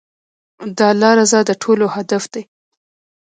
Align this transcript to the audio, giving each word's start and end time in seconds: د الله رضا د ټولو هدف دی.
د 0.77 0.79
الله 0.91 1.11
رضا 1.19 1.39
د 1.45 1.51
ټولو 1.63 1.85
هدف 1.95 2.23
دی. 2.33 2.43